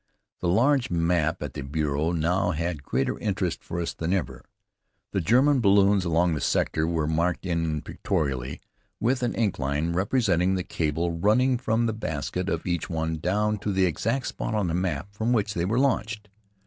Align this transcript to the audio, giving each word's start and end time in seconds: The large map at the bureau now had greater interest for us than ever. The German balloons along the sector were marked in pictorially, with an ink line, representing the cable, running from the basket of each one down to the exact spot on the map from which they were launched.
The 0.39 0.47
large 0.47 0.89
map 0.89 1.43
at 1.43 1.53
the 1.53 1.61
bureau 1.61 2.11
now 2.11 2.49
had 2.49 2.81
greater 2.81 3.19
interest 3.19 3.63
for 3.63 3.79
us 3.79 3.93
than 3.93 4.13
ever. 4.13 4.43
The 5.11 5.21
German 5.21 5.59
balloons 5.59 6.05
along 6.05 6.33
the 6.33 6.41
sector 6.41 6.87
were 6.87 7.05
marked 7.05 7.45
in 7.45 7.83
pictorially, 7.83 8.61
with 8.99 9.21
an 9.21 9.35
ink 9.35 9.59
line, 9.59 9.93
representing 9.93 10.55
the 10.55 10.63
cable, 10.63 11.11
running 11.11 11.59
from 11.59 11.85
the 11.85 11.93
basket 11.93 12.49
of 12.49 12.65
each 12.65 12.89
one 12.89 13.19
down 13.19 13.59
to 13.59 13.71
the 13.71 13.85
exact 13.85 14.25
spot 14.25 14.55
on 14.55 14.69
the 14.69 14.73
map 14.73 15.13
from 15.13 15.33
which 15.33 15.53
they 15.53 15.65
were 15.65 15.77
launched. 15.77 16.29